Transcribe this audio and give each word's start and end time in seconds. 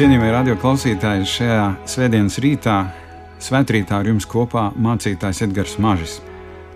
Cienījamie 0.00 0.30
radio 0.32 0.54
klausītāji, 0.56 1.26
šajā 1.28 1.64
svētdienas 1.92 2.38
rītā, 2.40 2.74
svētkrītā 3.44 3.98
ar 4.00 4.06
jums 4.08 4.24
kopā 4.24 4.62
mācītājs 4.80 5.42
Edgars 5.44 5.74
Mažis. 5.76 6.14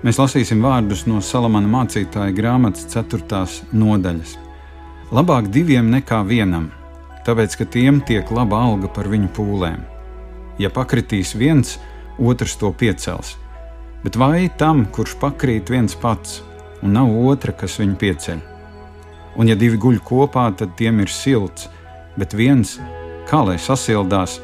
Mēs 0.04 0.18
lasīsim 0.20 0.60
vārdus 0.60 1.06
no 1.08 1.22
Salamana 1.24 1.70
mācītāja 1.72 2.34
grāmatas 2.36 2.84
4. 2.92 3.46
nodaļas. 3.72 4.34
Labāk 5.16 5.48
diviem 5.54 5.88
nekā 5.94 6.18
vienam, 6.28 6.66
tāpēc 7.24 7.56
ka 7.62 7.64
tiem 7.64 8.02
tiek 8.04 8.28
laba 8.28 8.58
alga 8.60 8.90
par 8.92 9.08
viņu 9.08 9.30
pūlēm. 9.38 9.80
Ja 10.60 10.68
pakritīs 10.68 11.32
viens, 11.32 11.78
otrs 12.20 12.58
to 12.60 12.74
piecels. 12.76 13.38
Bet 14.02 14.18
vai 14.20 14.50
tam, 14.60 14.84
kurš 14.84 15.14
pakrīt 15.22 15.72
viens 15.72 15.96
pats, 15.96 16.42
un 16.82 16.92
nav 16.98 17.08
otra, 17.24 17.56
kas 17.56 17.78
viņu 17.80 17.96
pieceļ? 18.04 18.44
Un 19.40 19.48
ja 19.48 19.56
divi 19.56 19.80
guļ 19.80 20.02
kopā, 20.04 20.50
tad 20.60 20.76
tiem 20.76 21.00
ir 21.00 21.08
silts, 21.08 21.70
bet 22.20 22.36
viens 22.36 22.76
kā 23.28 23.44
lai 23.46 23.56
sasildās, 23.60 24.38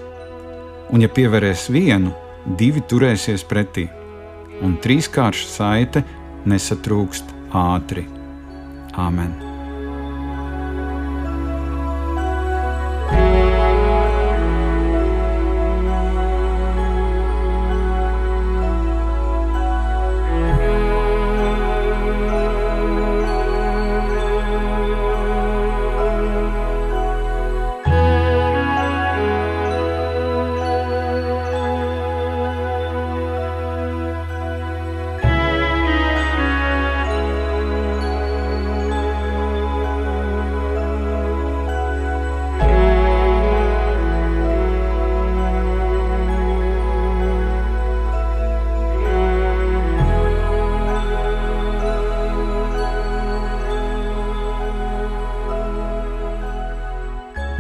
un 0.91 1.05
ja 1.05 1.11
pievērēs 1.13 1.69
vienu, 1.73 2.15
divi 2.59 2.83
turēsies 2.91 3.45
pretī, 3.47 3.87
un 4.65 4.79
trīskārša 4.83 5.53
saite 5.53 6.05
nesatrūkst 6.51 7.37
ātri. 7.57 8.09
Āmen! 8.99 9.50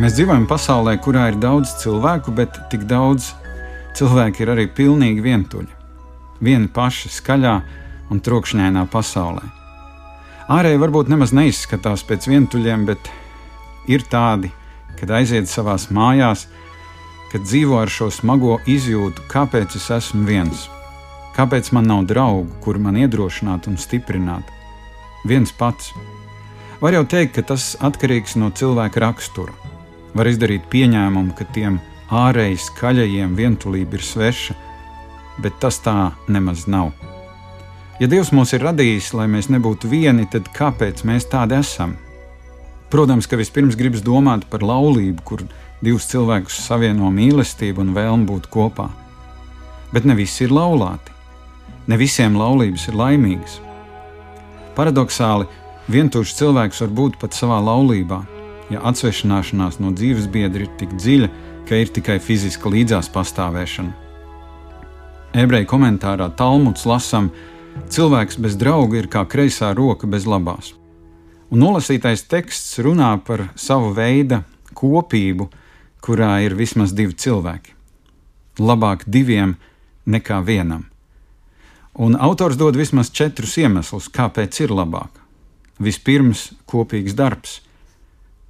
Mēs 0.00 0.14
dzīvojam 0.16 0.46
pasaulē, 0.48 0.94
kurā 1.04 1.26
ir 1.28 1.34
daudz 1.36 1.74
cilvēku, 1.82 2.32
bet 2.32 2.54
tik 2.72 2.86
daudz 2.88 3.34
cilvēku 3.98 4.40
ir 4.40 4.52
arī 4.54 4.64
pilnīgi 4.72 5.20
vientuļi. 5.20 5.68
Vieni 6.40 6.70
paši 6.72 7.10
skaļā 7.12 7.52
un 8.08 8.22
trokšņainā 8.24 8.86
pasaulē. 8.88 9.44
Ārēji 10.56 10.80
varbūt 10.80 11.12
nemaz 11.12 11.36
neizskatās 11.36 12.06
pēc 12.08 12.30
vientuļiem, 12.32 12.88
bet 12.88 13.12
ir 13.92 14.08
tādi, 14.08 14.48
kad 14.96 15.12
aiziet 15.20 15.52
savā 15.52 15.76
mājās, 15.92 16.46
kad 17.28 17.44
dzīvo 17.44 17.82
ar 17.84 17.92
šo 17.92 18.08
smago 18.08 18.56
izjūtu, 18.64 19.28
kāpēc 19.28 19.76
es 19.76 19.92
esmu 20.00 20.24
viens, 20.24 20.70
kāpēc 21.36 21.74
man 21.76 21.92
nav 21.92 22.06
draugu, 22.08 22.48
kuri 22.64 22.80
man 22.88 22.96
iedrošinātu 23.04 23.74
un 23.74 23.76
stiprinātu. 23.76 24.48
Viens 25.28 25.52
pats. 25.52 25.92
Var 26.80 26.96
jau 26.96 27.04
teikt, 27.04 27.36
ka 27.36 27.50
tas 27.52 27.74
atkarīgs 27.84 28.40
no 28.40 28.48
cilvēka 28.48 29.04
rakstura 29.04 29.59
var 30.14 30.30
izdarīt 30.30 30.66
pieņēmumu, 30.72 31.34
ka 31.38 31.46
tiem 31.54 31.78
ārēji 32.10 32.58
skaļajiem 32.66 33.36
vientulība 33.38 33.98
ir 33.98 34.04
sveša, 34.04 34.56
bet 35.40 35.58
tas 35.62 35.78
tā 35.84 36.12
nemaz 36.28 36.66
nav. 36.66 36.90
Ja 38.00 38.08
Dievs 38.08 38.32
mūs 38.32 38.54
ir 38.56 38.64
radījis, 38.64 39.12
lai 39.12 39.26
mēs 39.28 39.50
nebūtu 39.52 39.90
vieni, 39.90 40.24
tad 40.30 40.48
kāpēc 40.56 41.04
mēs 41.04 41.28
tādi 41.30 41.58
esam? 41.58 41.98
Protams, 42.90 43.28
ka 43.30 43.38
vispirms 43.38 43.76
gribas 43.78 44.02
domāt 44.02 44.46
par 44.50 44.64
laulību, 44.66 45.22
kur 45.22 45.44
divus 45.84 46.08
cilvēkus 46.10 46.62
savieno 46.64 47.10
mīlestība 47.14 47.84
un 47.84 47.92
vēlme 47.94 48.26
būt 48.26 48.48
kopā. 48.50 48.88
Bet 49.92 50.08
ne 50.08 50.16
visi 50.18 50.46
ir 50.46 50.54
laulāti. 50.54 51.12
Ne 51.90 51.98
visiem 52.00 52.36
laulības 52.38 52.88
ir 52.88 52.98
laimīgas. 52.98 53.60
Paradoxāli, 54.76 55.46
vientuļš 55.90 56.34
cilvēks 56.40 56.82
var 56.84 56.92
būt 56.98 57.20
pat 57.20 57.36
savā 57.36 57.60
laulībā, 57.68 58.20
ja 58.70 58.82
atsvešināšanās 58.86 59.80
no 59.82 59.90
dzīves 59.94 60.28
biedra 60.30 60.64
ir 60.64 60.74
tik 60.78 60.94
dziļa, 60.96 61.28
ka 61.68 61.78
ir 61.78 61.90
tikai 61.94 62.18
fiziska 62.22 62.70
līdzās 62.70 63.10
pastāvēšana. 63.14 63.92
Ebreju 65.40 65.68
komentārā 65.70 66.30
Talmuds 66.34 66.86
lasām, 66.90 67.30
cilvēks 67.90 68.40
bez 68.42 68.56
drauga 68.58 68.98
ir 68.98 69.10
kā 69.10 69.22
kreisā 69.30 69.70
roka 69.76 70.08
bez 70.10 70.26
labās. 70.26 70.72
Un 71.50 71.62
nolasītais 71.62 72.24
teksts 72.30 72.78
runā 72.82 73.12
par 73.26 73.48
savu 73.58 73.92
veidu 73.94 74.40
kopību, 74.74 75.48
kurā 76.02 76.38
ir 76.46 76.54
vismaz 76.58 76.94
divi 76.96 77.14
cilvēki. 77.14 77.74
Labāk 78.58 79.06
diviem 79.06 79.56
nekā 80.06 80.40
vienam. 80.46 80.86
Un 81.94 82.14
autors 82.14 82.58
dod 82.58 82.78
vismaz 82.78 83.10
četrus 83.10 83.56
iemeslus, 83.58 84.08
kāpēc 84.10 84.62
ir 84.62 84.74
labāk. 84.74 85.10
Vispirms, 85.82 86.50
kopīgs 86.70 87.16
darbs 87.18 87.58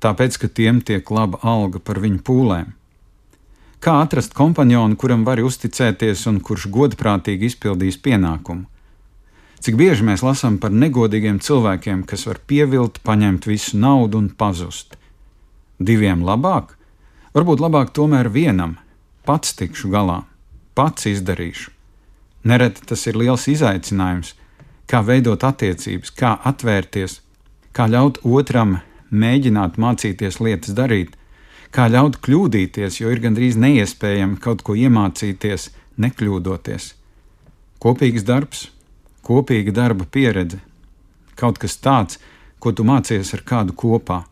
tāpēc, 0.00 0.36
ka 0.40 0.48
tiem 0.48 0.80
tiek 0.80 1.10
laba 1.10 1.40
alga 1.42 1.80
par 1.80 2.00
viņu 2.02 2.20
pūlēm. 2.26 2.72
Kā 3.80 3.94
atrast 4.04 4.34
kompanionu, 4.36 4.96
kuram 5.00 5.22
var 5.24 5.40
uzticēties 5.40 6.26
un 6.28 6.42
kurš 6.44 6.66
godprātīgi 6.72 7.48
izpildīs 7.48 7.96
pienākumu? 8.04 8.66
Cik 9.60 9.76
bieži 9.76 10.04
mēs 10.04 10.24
lasām 10.24 10.56
par 10.60 10.72
negodīgiem 10.72 11.38
cilvēkiem, 11.44 12.04
kas 12.08 12.26
var 12.28 12.40
pievilt, 12.48 13.00
paņemt 13.04 13.48
visu 13.48 13.80
naudu 13.80 14.20
un 14.20 14.28
pazust? 14.32 14.96
Diviem 15.80 16.24
labāk? 16.24 16.76
Varbūt 17.36 17.60
labāk 17.60 17.92
tomēr 17.96 18.28
vienam, 18.32 18.76
pats 19.24 19.52
tikšu 19.56 19.92
galā, 19.92 20.22
pats 20.76 21.08
izdarīšu. 21.08 21.72
Nereti 22.44 22.84
tas 22.88 23.04
ir 23.08 23.16
liels 23.20 23.44
izaicinājums, 23.52 24.34
kā 24.88 25.00
veidot 25.04 25.44
attiecības, 25.44 26.12
kā 26.16 26.34
atvērties, 26.52 27.20
kā 27.76 27.88
ļaut 27.88 28.20
otram 28.24 28.78
mēģināt 29.10 29.78
mācīties 29.78 30.40
lietas 30.40 30.74
darīt, 30.74 31.16
kā 31.74 31.86
ļaut 31.90 32.18
kļūdīties, 32.24 33.00
jo 33.02 33.10
ir 33.10 33.22
gandrīz 33.22 33.58
neiespējami 33.60 34.38
kaut 34.42 34.62
ko 34.66 34.74
iemācīties, 34.78 35.70
nekļūdoties. 36.00 36.94
Kopīgs 37.80 38.26
darbs, 38.26 38.68
kopīga 39.26 39.74
darba 39.74 40.06
pieredze, 40.06 40.60
kaut 41.38 41.58
kas 41.58 41.78
tāds, 41.80 42.20
ko 42.60 42.72
tu 42.72 42.84
mācies 42.84 43.32
ar 43.34 43.42
kādu 43.46 43.74
kopā. 43.76 44.24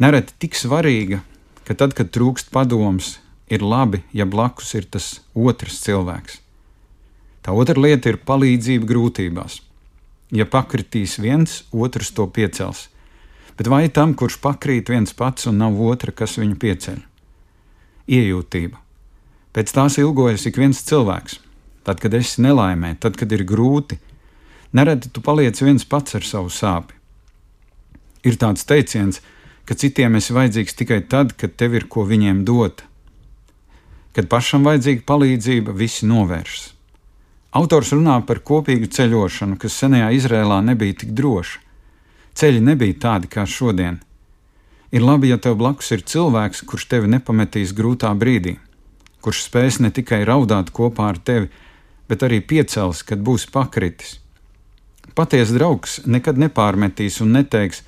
Nereti 0.00 0.34
tik 0.44 0.56
svarīga, 0.56 1.22
ka 1.64 1.74
tad, 1.74 1.94
kad 1.96 2.12
trūkst 2.12 2.50
padoms, 2.52 3.18
ir 3.48 3.62
labi, 3.62 4.02
ja 4.12 4.26
blakus 4.26 4.74
ir 4.74 4.88
tas 4.90 5.20
otrs 5.34 5.80
cilvēks. 5.84 6.40
Tā 7.46 7.54
otra 7.54 7.78
lieta 7.78 8.10
ir 8.10 8.18
palīdzība 8.26 8.88
grūtībās. 8.88 9.60
Ja 10.34 10.48
pakritīs 10.50 11.20
viens, 11.22 11.60
otrs 11.70 12.10
to 12.10 12.26
piecels 12.26 12.88
bet 13.56 13.70
vai 13.72 13.86
tam, 13.88 14.14
kurš 14.14 14.38
pakrīt 14.42 14.90
viens 14.92 15.14
pats 15.16 15.48
un 15.50 15.60
nav 15.60 15.78
otra, 15.80 16.12
kas 16.12 16.36
viņu 16.40 16.58
pieceļ? 16.62 16.98
Iejūtība. 18.06 18.78
Pēc 19.56 19.72
tās 19.72 19.96
ilgojas 19.98 20.44
ik 20.46 20.58
viens 20.60 20.82
cilvēks. 20.84 21.40
Tad, 21.86 22.02
kad 22.02 22.14
esi 22.18 22.42
nelaimē, 22.44 22.96
tad, 23.00 23.16
kad 23.16 23.30
ir 23.32 23.46
grūti, 23.46 23.96
nereti 24.76 25.08
tu 25.08 25.22
paliec 25.24 25.58
viens 25.62 25.86
pats 25.86 26.18
ar 26.18 26.26
savu 26.26 26.50
sāpi. 26.52 26.94
Ir 28.26 28.36
tāds 28.42 28.66
teiciens, 28.66 29.22
ka 29.64 29.74
citiem 29.78 30.18
esi 30.18 30.34
vajadzīgs 30.34 30.76
tikai 30.78 31.00
tad, 31.08 31.32
kad 31.38 31.54
tev 31.56 31.76
ir 31.78 31.86
ko 31.88 32.04
viņiem 32.06 32.44
dot. 32.46 32.82
Kad 34.16 34.28
pašam 34.32 34.66
vajadzīga 34.66 35.06
palīdzība, 35.06 35.74
visi 35.76 36.08
novēršas. 36.10 36.72
Autors 37.56 37.92
runā 37.94 38.18
par 38.28 38.42
kopīgu 38.44 38.90
ceļošanu, 38.92 39.56
kas 39.60 39.78
senajā 39.80 40.10
Izrēlā 40.18 40.58
nebija 40.66 41.00
tik 41.02 41.14
droša. 41.16 41.62
Ceļi 42.36 42.60
nebija 42.60 42.98
tādi 43.00 43.30
kā 43.32 43.46
šodien. 43.48 43.94
Ir 44.92 45.00
labi, 45.00 45.30
ja 45.30 45.38
tev 45.40 45.54
blakus 45.56 45.88
ir 45.96 46.02
cilvēks, 46.04 46.66
kurš 46.68 46.84
tevi 46.90 47.08
nepametīs 47.08 47.72
grūtā 47.72 48.10
brīdī, 48.12 48.58
kurš 49.24 49.46
spēs 49.46 49.78
ne 49.80 49.88
tikai 49.88 50.18
raudāt 50.28 50.68
kopā 50.76 51.08
ar 51.14 51.16
tevi, 51.16 51.48
bet 52.12 52.26
arī 52.28 52.42
piecels, 52.44 53.00
kad 53.08 53.24
būs 53.24 53.48
pakritis. 53.54 54.18
Patiesa 55.16 55.56
draugs 55.56 56.02
nekad 56.04 56.36
nepārmetīs 56.36 57.22
un 57.24 57.32
neteiks, 57.38 57.80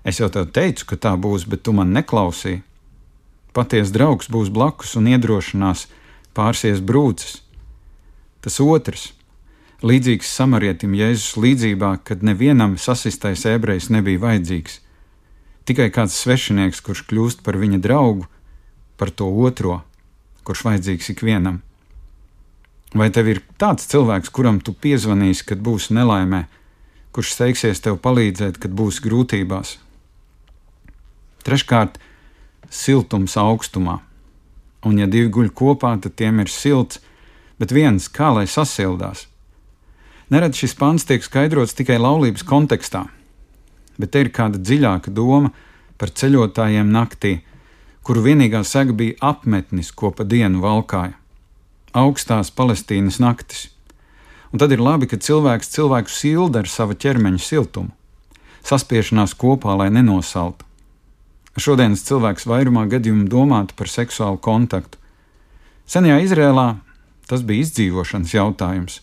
es 0.00 0.22
jau 0.22 0.30
tev 0.32 0.48
teicu, 0.48 0.88
ka 0.88 0.96
tā 0.96 1.14
būs, 1.20 1.44
bet 1.44 1.66
tu 1.68 1.76
man 1.76 1.92
neklausīji. 1.92 2.62
Patiesa 3.52 3.92
draugs 3.98 4.32
būs 4.32 4.48
blakus 4.48 4.96
un 4.96 5.12
iedrošinās, 5.12 5.90
pārsies 6.32 6.80
brūces. 6.80 7.42
Tas 8.40 8.56
otrs 8.64 9.10
līdzīgs 9.86 10.28
samarietim 10.28 10.92
Jēzus 10.96 11.38
līdzībā, 11.40 11.94
kad 12.04 12.24
nevienam 12.26 12.76
sasistais 12.78 13.46
ebrejs 13.48 13.88
nebija 13.92 14.20
vajadzīgs. 14.20 14.80
Tikai 15.64 15.88
kāds 15.94 16.18
svešinieks, 16.20 16.82
kurš 16.84 17.04
kļūst 17.08 17.44
par 17.46 17.56
viņa 17.60 17.80
draugu, 17.80 18.26
par 19.00 19.12
to 19.14 19.28
otro, 19.30 19.80
kurš 20.44 20.64
vajadzīgs 20.68 21.12
ikvienam. 21.14 21.60
Vai 22.92 23.08
tev 23.14 23.30
ir 23.30 23.40
tāds 23.60 23.86
cilvēks, 23.88 24.32
kuram 24.34 24.58
tu 24.60 24.74
piezvanīsi, 24.74 25.46
kad 25.46 25.62
būsi 25.62 25.94
nelaimē, 25.94 26.44
kurš 27.14 27.36
steigsies 27.36 27.80
tev 27.80 28.00
palīdzēt, 28.02 28.58
kad 28.60 28.74
būsi 28.74 29.04
grūtībās? 29.06 29.78
Treškārt, 31.46 31.96
siltums 32.68 33.38
augstumā. 33.40 34.00
Un, 34.84 34.98
ja 35.00 35.06
divi 35.06 35.30
guļ 35.32 35.52
kopā, 35.56 35.94
tad 36.02 36.18
tiem 36.18 36.42
ir 36.42 36.52
silts, 36.52 37.00
bet 37.60 37.72
viens 37.72 38.08
kā 38.12 38.32
lai 38.34 38.48
sasildās. 38.48 39.29
Nerad 40.30 40.54
šis 40.54 40.76
pants 40.78 41.06
tiek 41.08 41.24
skaidrots 41.26 41.74
tikai 41.74 41.98
laulības 41.98 42.44
kontekstā, 42.46 43.06
bet 43.98 44.12
te 44.14 44.22
ir 44.22 44.30
kāda 44.34 44.60
dziļāka 44.62 45.10
doma 45.14 45.50
par 45.98 46.12
ceļotājiem 46.14 46.92
naktī, 46.94 47.40
kuru 48.06 48.22
vienīgā 48.28 48.62
sega 48.64 48.94
bija 48.96 49.18
apmetnis, 49.32 49.90
ko 49.90 50.12
pa 50.14 50.24
dienu 50.24 50.62
valkāja 50.62 51.16
augstās 51.92 52.50
Palestīnas 52.54 53.18
naktis. 53.18 53.68
Un 54.52 54.62
tad 54.62 54.72
ir 54.74 54.82
labi, 54.82 55.06
ka 55.10 55.18
cilvēks 55.18 55.70
cilvēku 55.74 56.10
silda 56.10 56.62
ar 56.62 56.70
sava 56.70 56.94
ķermeņa 56.94 57.42
siltumu, 57.42 57.90
saspiešanās 58.66 59.34
kopā, 59.38 59.76
lai 59.78 59.90
nenosaltu. 59.94 60.66
Šodienas 61.58 62.04
cilvēks 62.06 62.46
vairumā 62.46 62.86
gadījumu 62.90 63.26
domātu 63.30 63.74
par 63.78 63.90
seksuālu 63.90 64.38
kontaktu. 64.42 64.98
Senajā 65.90 66.20
Izrēlā 66.24 66.68
tas 67.26 67.42
bija 67.46 67.66
izdzīvošanas 67.66 68.34
jautājums, 68.34 69.00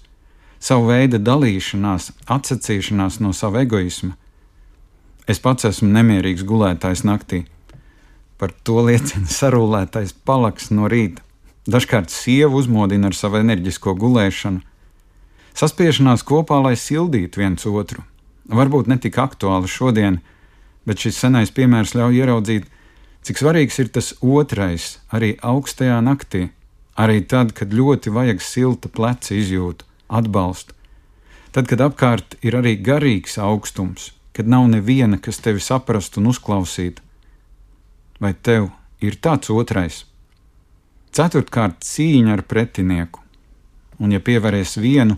savu 0.60 0.90
veidu 0.92 1.20
dalīšanās, 1.22 2.12
atsacīšanās 2.28 3.20
no 3.24 3.34
sava 3.34 3.64
egoisma. 3.66 4.16
Es 5.28 5.42
pats 5.44 5.68
esmu 5.68 5.90
nemierīgs 5.92 6.46
gulētājs 6.48 7.04
naktī. 7.08 7.44
Par 8.38 8.54
to 8.64 8.84
liecina 8.86 9.28
sarūlētais 9.40 10.14
palaks 10.26 10.70
no 10.72 10.88
rīta. 10.92 11.24
Dažkārt 11.68 12.14
sievu 12.14 12.62
uzmodina 12.62 13.10
ar 13.10 13.16
savu 13.18 13.42
enerģisko 13.42 13.96
gulēšanu. 14.00 14.62
Saspiešanās 15.58 16.24
kopā, 16.24 16.62
lai 16.64 16.78
sildītu 16.80 17.42
viens 17.42 17.66
otru. 17.68 18.06
Varbūt 18.48 18.88
ne 18.88 18.96
tik 19.04 19.18
aktuāli 19.20 19.68
šodien, 19.68 20.22
bet 20.88 21.02
šis 21.04 21.18
senais 21.20 21.52
piemērs 21.52 21.96
ļauj 21.98 22.22
ieraudzīt, 22.22 22.70
cik 23.28 23.42
svarīgs 23.42 23.82
ir 23.82 23.90
tas 23.92 24.14
otrais 24.22 24.94
arī 25.12 25.34
augstajā 25.44 25.98
naktī, 26.06 26.46
arī 26.96 27.20
tad, 27.28 27.52
kad 27.58 27.74
ļoti 27.76 28.14
vajag 28.16 28.40
silta 28.46 28.88
pleca 28.88 29.36
izjūtu, 29.36 29.87
atbalstu. 30.08 30.74
Tad, 31.52 31.68
kad 31.70 31.82
apkārt 31.82 32.36
ir 32.46 32.58
arī 32.60 32.76
garīgs 32.82 33.38
augstums, 33.42 34.12
kad 34.36 34.48
nav 34.48 34.68
neviena, 34.70 35.18
kas 35.18 35.40
tevi 35.42 35.64
saprastu 35.64 36.22
un 36.22 36.30
uzklausītu. 36.34 37.02
Vai 38.22 38.34
tev 38.34 38.70
ir 39.02 39.18
tāds 39.22 39.50
otrais? 39.54 40.04
Ceturtkārt, 41.14 41.80
cīņa 41.82 42.36
ar 42.36 42.44
pretinieku. 42.46 43.24
Un, 43.98 44.12
ja 44.14 44.22
pievērs 44.22 44.76
vienu, 44.78 45.18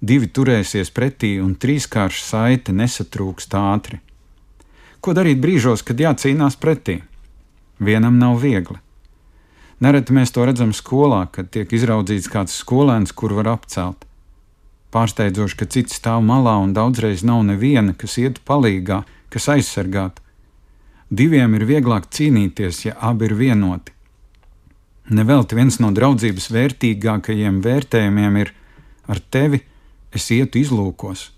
divi 0.00 0.28
turēsies 0.28 0.90
pretī, 0.92 1.38
un 1.40 1.54
trīskārša 1.56 2.24
saite 2.24 2.74
nesatrūks 2.76 3.48
ātri. 3.56 4.02
Ko 5.00 5.14
darīt 5.14 5.40
brīžos, 5.40 5.84
kad 5.86 6.00
jācīnās 6.00 6.58
pretī? 6.60 6.98
Vienam 7.78 8.18
nav 8.18 8.40
viegli. 8.42 8.76
Nereti 9.78 10.12
mēs 10.12 10.34
to 10.34 10.42
redzam 10.42 10.74
skolā, 10.74 11.28
kad 11.30 11.52
tiek 11.54 11.70
izraudzīts 11.72 12.28
kāds 12.28 12.56
skolēns, 12.58 13.14
kur 13.14 13.36
var 13.38 13.54
apcelt. 13.54 14.07
Pārsteidzoši, 14.94 15.56
ka 15.60 15.66
cits 15.68 15.98
stāv 16.00 16.22
malā 16.24 16.56
un 16.62 16.72
daudzreiz 16.76 17.24
nav 17.26 17.42
neviena, 17.44 17.92
kas 17.92 18.16
ietu 18.22 18.40
palīgā, 18.48 19.02
kas 19.28 19.48
aizsargātu. 19.52 20.24
Diviem 21.08 21.54
ir 21.56 21.64
vieglāk 21.68 22.08
cīnīties, 22.12 22.84
ja 22.86 22.96
abi 23.10 23.28
ir 23.28 23.34
vienoti. 23.36 23.92
Nevelti 25.08 25.56
viens 25.56 25.78
no 25.80 25.88
draudzības 25.96 26.50
vērtīgākajiem 26.52 27.62
vērtējumiem 27.64 28.40
ir 28.42 28.52
ar 29.08 29.20
tevi 29.32 29.62
es 30.12 30.28
ietu 30.32 30.60
izlūkos. 30.60 31.30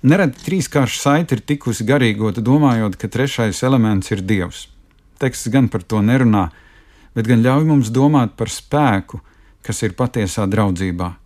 Nereti 0.00 0.44
trīskārša 0.46 1.00
saite 1.00 1.36
ir 1.36 1.44
tikusi 1.44 1.84
garīgota, 1.88 2.40
domājot, 2.44 2.96
ka 2.96 3.08
trešais 3.08 3.60
elements 3.68 4.12
ir 4.12 4.24
dievs. 4.24 4.66
Teksts 5.20 5.52
gan 5.52 5.68
par 5.68 5.84
to 5.84 6.00
nerunā, 6.00 6.46
bet 7.16 7.28
gan 7.28 7.44
ļauj 7.44 7.66
mums 7.68 7.92
domāt 7.92 8.36
par 8.36 8.48
spēku, 8.52 9.20
kas 9.60 9.82
ir 9.84 9.96
patiesā 9.96 10.46
draudzībā. 10.48 11.19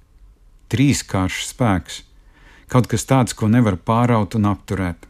Trīskāršs 0.73 1.51
spēks, 1.53 2.03
kaut 2.73 2.89
kas 2.91 3.05
tāds, 3.09 3.35
ko 3.37 3.49
nevar 3.53 3.77
pāraut 3.77 4.37
un 4.39 4.49
apturēt. 4.51 5.09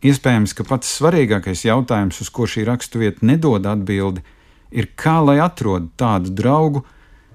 Iespējams, 0.00 0.54
ka 0.56 0.64
pats 0.64 0.90
svarīgākais 0.96 1.66
jautājums, 1.66 2.22
uz 2.24 2.30
ko 2.32 2.46
šī 2.48 2.64
raksturvieta 2.64 3.26
nedod 3.26 3.66
atbildi, 3.68 4.24
ir 4.72 4.88
kā 4.96 5.18
lai 5.20 5.36
atrod 5.44 5.90
tādu 6.00 6.32
draugu, 6.32 6.84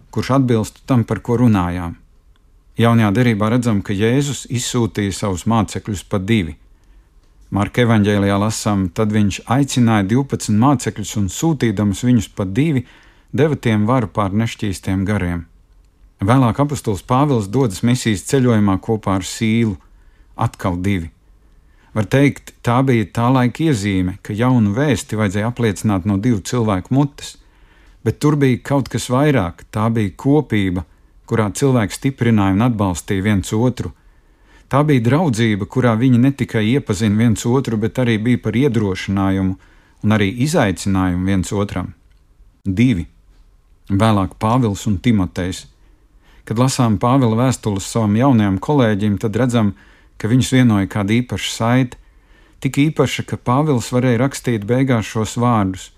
kurš 0.10 0.32
atbilst 0.40 0.82
tam, 0.90 1.04
par 1.06 1.22
ko 1.22 1.38
runājām. 1.44 1.96
Jaunajā 2.76 3.12
derībā 3.16 3.52
redzam, 3.54 3.80
ka 3.86 3.96
Jēzus 3.96 4.46
izsūtīja 4.52 5.14
savus 5.16 5.46
mācekļus 5.48 6.04
pa 6.12 6.20
divi. 6.20 6.58
Marka 7.56 7.86
evanģēlijā 7.86 8.38
lasām, 8.42 8.90
tad 8.90 9.14
viņš 9.16 9.44
aicināja 9.46 10.08
12 10.12 10.58
mācekļus 10.60 11.14
un 11.22 11.30
sūtīdams 11.32 12.02
viņus 12.04 12.32
pa 12.36 12.44
divi, 12.50 12.84
deva 13.32 13.56
tiem 13.56 13.86
varu 13.88 14.10
pār 14.12 14.34
nešķīstiem 14.36 15.06
gariem. 15.08 15.46
Vēlāk 16.24 16.62
apustulis 16.64 17.04
Pāvils 17.04 17.50
dodas 17.52 17.82
misijas 17.84 18.24
ceļojumā 18.30 18.78
kopā 18.84 19.18
ar 19.20 19.26
Sīlu, 19.28 19.76
atkal 20.36 20.78
divi. 20.80 21.12
Var 21.96 22.08
teikt, 22.12 22.54
tā 22.64 22.82
bija 22.84 23.08
tā 23.16 23.30
laika 23.32 23.70
iezīme, 23.70 24.18
ka 24.24 24.36
jaunu 24.36 24.74
vēsti 24.76 25.16
vajadzēja 25.16 25.52
apliecināt 25.52 26.08
no 26.08 26.18
divu 26.20 26.42
cilvēku 26.44 26.92
mutes, 26.96 27.36
bet 28.04 28.20
tur 28.20 28.36
bija 28.40 28.60
kaut 28.64 28.90
kas 28.92 29.08
vairāk, 29.12 29.64
tā 29.72 29.88
bija 29.92 30.12
kopība, 30.20 30.84
kurā 31.26 31.48
cilvēki 31.56 31.96
stiprināja 31.96 32.56
un 32.58 32.66
atbalstīja 32.68 33.24
viens 33.26 33.54
otru. 33.56 33.94
Tā 34.72 34.82
bija 34.84 35.04
draudzība, 35.08 35.68
kurā 35.72 35.94
viņi 36.00 36.20
ne 36.20 36.32
tikai 36.36 36.66
iepazina 36.74 37.18
viens 37.18 37.46
otru, 37.46 37.78
bet 37.78 38.00
arī 38.02 38.18
bija 38.22 38.42
par 38.44 38.58
iedrošinājumu 38.60 39.56
un 40.04 40.16
arī 40.16 40.32
izaicinājumu 40.46 41.32
viens 41.32 41.54
otram. 41.54 41.94
Divi. 42.66 43.08
Vēlāk 43.90 44.36
Pāvils 44.42 44.88
un 44.90 44.98
Timotejs. 45.00 45.66
Kad 46.46 46.62
lasām 46.62 47.00
Pāvila 47.02 47.40
vēstules 47.40 47.88
savam 47.90 48.16
jaunajam 48.20 48.60
kolēģim, 48.62 49.18
tad 49.22 49.38
redzam, 49.42 49.74
ka 50.22 50.30
viņus 50.30 50.52
vienoja 50.54 50.90
kāda 50.92 51.16
īpaša 51.18 51.52
saite, 51.52 51.98
tik 52.62 52.78
īpaša, 52.84 53.26
ka 53.26 53.42
Pāvils 53.42 53.90
varēja 53.94 54.22
rakstīt 54.22 54.68
beigās 54.70 55.10
šos 55.10 55.36
vārdus: 55.42 55.90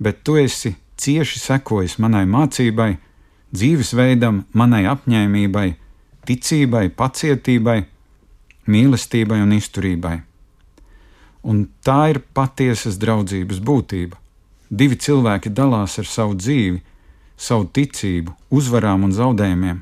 Bet 0.00 0.24
tu 0.24 0.36
esi 0.40 0.76
cieši 0.96 1.42
sekojis 1.42 1.98
manai 2.00 2.24
mācībai, 2.24 2.96
dzīvesveidam, 3.52 4.44
manai 4.56 4.84
apņēmībai, 4.88 5.68
ticībai, 6.26 6.88
pacietībai, 6.96 7.78
mīlestībai 8.66 9.42
un 9.44 9.54
izturībai. 9.56 10.16
Un 11.46 11.66
tā 11.84 12.00
ir 12.10 12.22
patiesas 12.34 12.96
draudzības 12.98 13.60
būtība. 13.62 14.18
Divi 14.70 14.96
cilvēki 14.98 15.52
dalās 15.54 16.00
ar 16.00 16.08
savu 16.10 16.34
dzīvi, 16.34 16.80
savu 17.36 17.68
ticību, 17.68 18.34
uzvarām 18.50 19.04
un 19.06 19.12
zaudējumiem, 19.12 19.80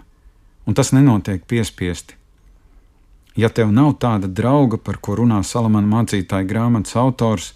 un 0.67 0.77
tas 0.77 0.93
nenotiek 0.93 1.45
piespiesti. 1.47 2.19
Ja 3.35 3.51
tev 3.51 3.73
nav 3.75 3.97
tāda 3.99 4.31
drauga, 4.31 4.79
par 4.79 5.01
ko 5.03 5.17
runā 5.19 5.41
Salamana 5.43 5.91
mācītāja 5.91 6.47
grāmatas 6.47 6.95
autors, 6.99 7.53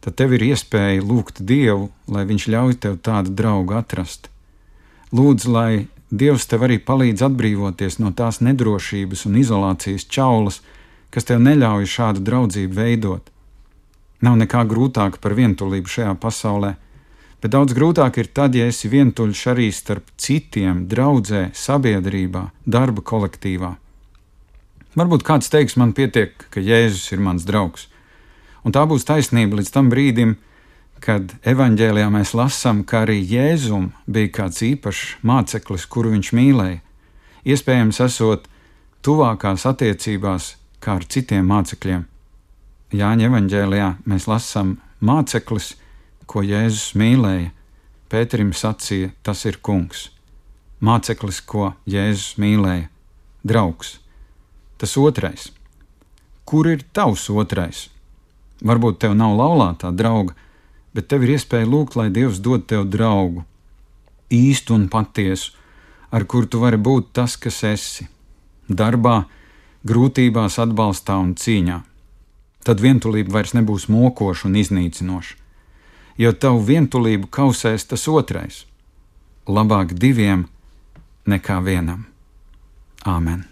tad 0.00 0.16
tev 0.16 0.32
ir 0.36 0.46
iespēja 0.48 1.04
lūgt 1.04 1.42
Dievu, 1.44 1.90
lai 2.08 2.24
Viņš 2.28 2.46
ļauj 2.48 2.78
tev 2.80 3.00
tādu 3.04 3.34
draugu 3.36 3.76
atrast. 3.76 4.30
Lūdzu, 5.12 5.52
lai 5.52 5.72
Dievs 6.10 6.48
tev 6.50 6.64
arī 6.66 6.80
palīdz 6.82 7.22
atbrīvoties 7.28 8.00
no 8.00 8.10
tās 8.16 8.40
nedrošības 8.42 9.26
un 9.28 9.36
izolācijas 9.38 10.08
čaulas, 10.10 10.62
kas 11.12 11.28
tev 11.28 11.42
neļauj 11.44 11.86
šādu 11.86 12.24
draudzību 12.26 12.74
veidot. 12.74 13.28
Nav 14.24 14.40
nekā 14.40 14.64
grūtāka 14.68 15.20
par 15.22 15.36
vientulību 15.38 15.88
šajā 15.88 16.14
pasaulē, 16.22 16.74
bet 17.40 17.54
daudz 17.54 17.74
grūtāk 17.76 18.18
ir 18.20 18.30
tad, 18.34 18.54
ja 18.54 18.68
esi 18.70 18.90
vientuļš 18.92 19.44
arī 19.52 19.70
starp 19.74 20.10
citiem, 20.20 20.86
draudzē, 20.90 21.50
sabiedrībā, 21.56 22.50
darba 22.66 23.02
kolektīvā. 23.02 23.74
Varbūt 24.98 25.24
kāds 25.26 25.50
teiks, 25.52 25.76
man 25.78 25.94
pietiek, 25.94 26.34
ka 26.50 26.60
Jēzus 26.60 27.12
ir 27.14 27.22
mans 27.22 27.46
draugs. 27.46 27.86
Un 28.66 28.74
tā 28.74 28.82
būs 28.90 29.06
taisnība 29.08 29.60
līdz 29.60 29.70
tam 29.72 29.88
brīdim, 29.92 30.36
kad 31.00 31.32
evanģēlijā 31.48 32.08
mēs 32.12 32.34
lasām, 32.36 32.82
ka 32.84 33.04
arī 33.06 33.20
Jēzum 33.24 33.90
bija 34.06 34.32
kāds 34.40 34.60
īpašs 34.66 35.20
māceklis, 35.24 35.86
kuru 35.88 36.12
viņš 36.16 36.32
mīlēja. 36.36 36.80
Iespējams, 37.48 38.00
esot 38.04 38.48
tuvākās 39.06 39.64
attiecībās 39.70 40.54
kā 40.82 40.98
ar 40.98 41.06
citiem 41.08 41.46
mācekļiem. 41.48 42.04
Jāņa 42.90 43.28
evanģēlijā 43.30 43.88
mēs 44.10 44.26
lasām 44.28 44.74
māceklis, 45.00 45.74
ko 46.30 46.44
Jēzus 46.46 46.94
mīlēja. 46.94 47.50
Pēterim 48.10 48.52
sacīja, 48.54 49.10
tas 49.26 49.42
ir 49.46 49.58
kungs. 49.62 50.08
Māceklis, 50.82 51.40
ko 51.42 51.72
Jēzus 51.90 52.36
mīlēja, 52.42 52.88
draugs. 53.46 53.98
Tas 54.78 54.96
otrais. 54.98 55.50
Kur 56.46 56.70
ir 56.70 56.84
tavs 56.94 57.28
otrais? 57.30 57.88
Varbūt 58.66 59.00
tev 59.02 59.14
nav 59.18 59.36
laulātā 59.38 59.90
drauga, 59.96 60.34
bet 60.94 61.08
tev 61.10 61.24
ir 61.26 61.36
iespēja 61.36 61.68
lūgt, 61.68 61.96
lai 61.98 62.10
Dievs 62.14 62.40
dod 62.42 62.66
tev 62.68 62.86
draugu, 62.90 63.44
īstu 64.30 64.74
un 64.76 64.88
patiesu, 64.92 65.54
ar 66.10 66.26
kuru 66.26 66.50
tu 66.50 66.60
vari 66.62 66.78
būt 66.78 67.12
tas, 67.14 67.36
kas 67.36 67.62
esi- 67.64 68.08
darbā, 68.80 69.24
grūtībās, 69.86 70.58
atbalstā 70.58 71.16
un 71.20 71.34
cīņā. 71.34 71.78
Tad 72.64 72.80
vientulība 72.80 73.32
vairs 73.38 73.54
nebūs 73.56 73.88
mokoša 73.88 74.48
un 74.48 74.58
iznīcinoša, 74.60 75.39
jo 76.18 76.32
tavu 76.32 76.64
vientulību 76.66 77.30
kausēs 77.30 77.86
tas 77.90 78.08
otrais. 78.08 78.64
Labāk 79.46 79.94
diviem 79.98 80.46
nekā 81.26 81.60
vienam. 81.64 82.06
Āmen! 83.04 83.46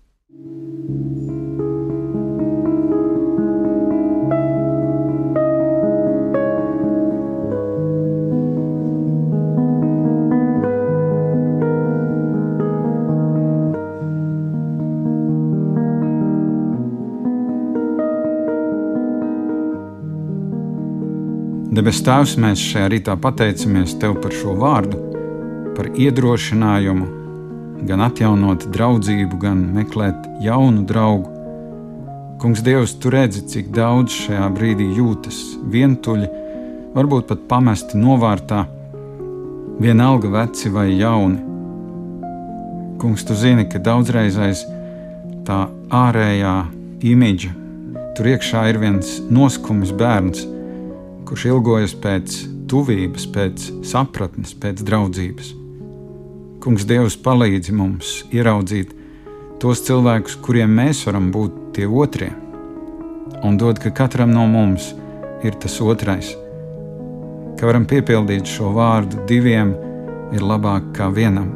Debes 21.69 21.99
Tēvs, 22.01 22.39
mēs 22.41 22.63
šajā 22.65 22.87
rītā 22.89 23.15
pateicamies 23.21 23.93
Tev 24.01 24.15
par 24.23 24.33
šo 24.33 24.55
vārdu, 24.57 25.03
par 25.77 25.91
iedrošinājumu, 26.01 27.09
gan 27.85 28.05
atjaunot 28.07 28.65
draudzību, 28.73 29.37
gan 29.43 29.61
meklēt 29.77 30.25
jaunu 30.41 30.87
draugu. 30.89 31.29
Kungs, 32.41 32.65
Dievs, 32.65 32.97
tu 32.97 33.13
redzi, 33.13 33.45
cik 33.53 33.69
daudz 33.77 34.17
šajā 34.17 34.49
brīdī 34.57 34.89
jūtas 34.97 35.43
vientuļi, 35.69 36.33
varbūt 36.97 37.29
pat 37.29 37.45
pamesti 37.53 38.01
novārtā, 38.01 38.65
vienalga 39.77 40.33
veci 40.41 40.73
vai 40.73 40.89
jauni. 40.95 41.43
Kungs, 42.97 43.29
tu 43.29 43.37
zini, 43.37 43.69
ka 43.69 43.77
daudzreizais 43.77 44.65
tā 45.45 45.67
ārējā 45.93 46.61
imidža, 47.13 47.53
tur 48.17 48.37
iekšā 48.39 48.71
ir 48.73 48.81
viens 48.81 49.19
noskums 49.29 49.93
bērns 49.93 50.49
kurš 51.29 51.45
ilgojas 51.51 51.93
pēc 52.01 52.35
tuvības, 52.73 53.27
pēc 53.35 53.65
sapratnes, 53.85 54.55
pēc 54.57 54.81
draudzības. 54.81 55.51
Kungs, 56.65 56.87
Dievs, 56.89 57.19
palīdzi 57.21 57.75
mums 57.77 58.13
ieraudzīt 58.33 58.95
tos 59.61 59.83
cilvēkus, 59.85 60.39
kuriem 60.45 60.73
mēs 60.79 61.03
varam 61.05 61.29
būt 61.35 61.59
tie 61.77 61.85
otrie, 61.85 62.31
un 63.45 63.61
dod, 63.61 63.77
ka 63.83 63.93
katram 63.93 64.33
no 64.33 64.47
mums 64.49 64.89
ir 65.45 65.59
tas 65.61 65.77
otrais, 65.85 66.33
ka 67.61 67.69
varam 67.69 67.85
piepildīt 67.91 68.49
šo 68.49 68.73
vārdu 68.79 69.21
diviem 69.29 69.77
ir 70.33 70.49
labāk 70.49 70.95
kā 70.97 71.13
vienam. 71.13 71.53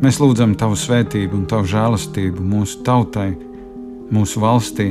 Mēs 0.00 0.16
lūdzam 0.20 0.56
Tavu 0.56 0.80
svētību 0.80 1.42
un 1.42 1.46
Tavu 1.48 1.68
žēlastību 1.76 2.40
mūsu 2.40 2.80
tautai, 2.88 3.30
mūsu 4.12 4.40
valstī, 4.40 4.90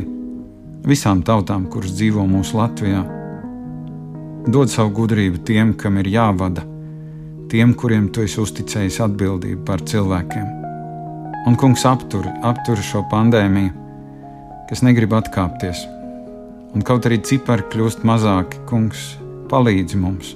visām 0.85 1.25
tautām, 1.25 1.65
kuras 1.73 1.97
dzīvo 1.97 2.29
mūsu 2.29 2.61
Latvijā 2.61 3.05
Dod 4.45 4.69
savu 4.69 4.91
gudrību 4.93 5.39
tiem, 5.41 5.71
kam 5.73 5.95
ir 5.97 6.05
jāvada, 6.13 6.61
tiem, 7.49 7.71
kuriem 7.73 8.11
tu 8.13 8.21
esi 8.21 8.37
uzticējis 8.43 8.99
atbildību 9.01 9.63
par 9.65 9.81
cilvēkiem. 9.81 10.45
Un, 11.49 11.57
kungs, 11.57 11.81
aptur, 11.89 12.27
aptur 12.45 12.77
šo 12.77 13.01
pandēmiju, 13.09 13.71
kas 14.69 14.83
negrib 14.85 15.15
atkāpties. 15.17 15.81
Un 16.77 16.85
kaut 16.85 17.09
arī 17.09 17.17
cipari 17.25 17.65
kļūst 17.73 18.05
mazāki, 18.05 18.61
kungs, 18.69 19.15
palīdzi 19.49 19.97
mums, 20.03 20.35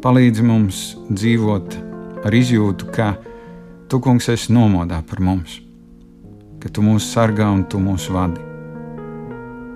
palīdzi 0.00 0.48
mums 0.48 0.82
dzīvot 1.12 1.78
ar 2.24 2.40
izjūtu, 2.40 2.88
ka 2.96 3.10
tu, 3.92 4.00
kungs, 4.00 4.32
esi 4.32 4.56
nomodā 4.56 5.02
par 5.04 5.20
mums, 5.20 5.60
ka 6.64 6.72
tu 6.72 6.80
mūs 6.80 7.12
sargā 7.12 7.52
un 7.52 7.68
tu 7.68 7.76
mūs 7.76 8.08
vadi. 8.08 8.40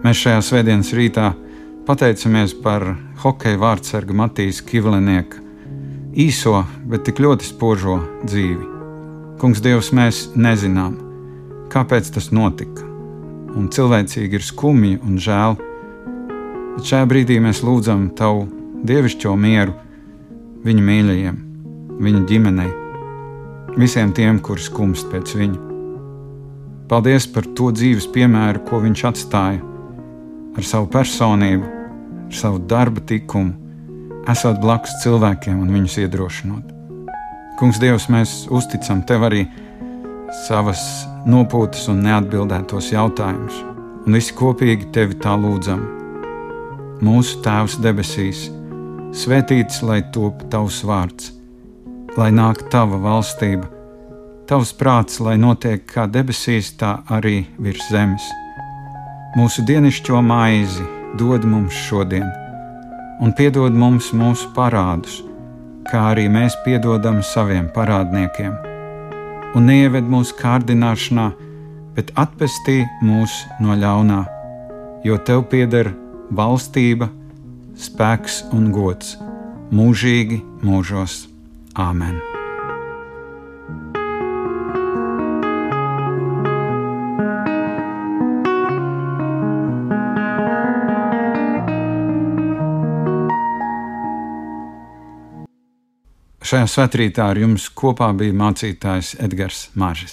Mēs 0.03 0.25
šajā 0.25 0.41
svētdienas 0.41 0.97
rītā 0.97 1.35
Pateicamies 1.83 2.53
par 2.63 2.85
hokeja 3.25 3.59
vārdsargu 3.59 4.15
Matīs 4.15 4.61
Kivlinieka 4.63 5.41
īso, 6.15 6.61
bet 6.87 7.03
tik 7.09 7.19
ļoti 7.19 7.49
spožo 7.49 7.97
dzīvi. 8.23 8.69
Kungs, 9.41 9.59
Dievs, 9.65 9.89
mēs 9.91 10.21
nezinām, 10.39 10.93
kāpēc 11.75 12.13
tas 12.15 12.29
notika, 12.31 12.87
un 13.59 13.67
cilvēcīgi 13.75 14.39
ir 14.39 14.47
skumji 14.47 15.01
un 15.03 15.17
žēl, 15.19 15.59
bet 16.77 16.87
šajā 16.87 17.09
brīdī 17.11 17.41
mēs 17.43 17.65
lūdzam 17.67 18.13
Tavu 18.15 18.47
dievišķo 18.87 19.35
mieru 19.35 19.75
viņa 20.63 20.87
mīļajiem, 20.87 21.43
viņa 21.99 22.23
ģimenei, 22.31 22.71
visiem 23.75 24.15
tiem, 24.15 24.39
kuri 24.39 24.63
skumst 24.63 25.11
pēc 25.11 25.35
viņa. 25.35 25.59
Paldies 26.87 27.27
par 27.27 27.51
to 27.59 27.75
dzīves 27.75 28.07
piemēru, 28.15 28.63
ko 28.71 28.85
viņš 28.87 29.07
atstāja 29.11 29.72
ar 30.57 30.67
savu 30.67 30.89
personību, 30.93 31.69
ar 32.29 32.37
savu 32.37 32.61
darba 32.69 33.03
tikumu, 33.09 33.55
esot 34.29 34.61
blakus 34.63 34.95
cilvēkiem 35.03 35.63
un 35.65 35.73
viņus 35.75 35.99
iedrošinot. 36.05 36.71
Kungs, 37.59 37.81
Dievs, 37.83 38.09
mēs 38.13 38.47
uzticam 38.51 39.03
Tev 39.07 39.27
arī 39.29 39.45
savas 40.47 40.83
nopūtas 41.29 41.87
un 41.93 42.03
neatbildētos 42.07 42.93
jautājumus, 42.95 43.59
un 44.07 44.19
visi 44.19 44.35
kopīgi 44.39 44.91
Tevi 44.95 45.19
tā 45.23 45.37
lūdzam. 45.39 45.85
Mūsu 47.03 47.41
Tēvs 47.45 47.79
debesīs, 47.83 48.47
svētīts 49.23 49.83
lai 49.87 50.01
top 50.15 50.45
Tavs 50.53 50.83
vārds, 50.87 51.33
lai 52.19 52.31
nāk 52.35 52.67
Tava 52.73 53.01
valstība, 53.03 53.69
Tavs 54.49 54.75
prāts, 54.77 55.21
lai 55.23 55.39
notiek 55.41 55.87
kā 55.89 56.09
debesīs, 56.11 56.75
tā 56.79 56.99
arī 57.15 57.45
virs 57.63 57.89
zemes 57.91 58.31
Mūsu 59.33 59.63
dienascho 59.65 60.19
maizi 60.21 60.85
dod 61.17 61.47
mums 61.49 61.73
šodien, 61.87 62.27
un 63.25 63.31
piedod 63.33 63.73
mums 63.73 64.11
mūsu 64.13 64.51
parādus, 64.53 65.23
kā 65.89 66.03
arī 66.11 66.27
mēs 66.29 66.59
piedodam 66.67 67.23
saviem 67.25 67.71
parādniekiem. 67.73 68.53
Un 69.57 69.65
neieved 69.71 70.05
mūsu 70.13 70.37
kārdināšanā, 70.37 71.31
bet 71.97 72.13
atpestī 72.21 72.83
mūs 73.01 73.39
no 73.65 73.73
ļaunā, 73.81 74.21
jo 75.09 75.17
tev 75.25 75.47
pieder 75.49 75.95
valstība, 76.29 77.09
spēks 77.73 78.43
un 78.53 78.69
gods 78.77 79.17
mūžīgi 79.73 80.43
mūžos. 80.61 81.23
Āmen! 81.73 82.21
Šajā 96.53 96.67
svētkrītā 96.69 97.31
ar 97.33 97.39
jums 97.41 97.71
kopā 97.73 98.11
bija 98.13 98.35
mācītājs 98.37 99.15
Edgars 99.25 99.71
Māržis. 99.73 100.11